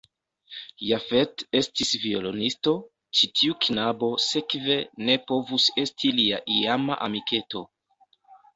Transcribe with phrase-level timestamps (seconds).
[0.85, 2.73] Jafet estis violonisto,
[3.19, 4.81] ĉi tiu knabo sekve
[5.11, 7.67] ne povus esti lia iama amiketo.